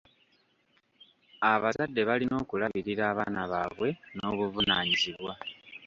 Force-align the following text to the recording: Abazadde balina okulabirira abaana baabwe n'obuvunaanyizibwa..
Abazadde 1.51 2.01
balina 2.09 2.35
okulabirira 2.43 3.03
abaana 3.11 3.41
baabwe 3.51 3.89
n'obuvunaanyizibwa.. 4.15 5.31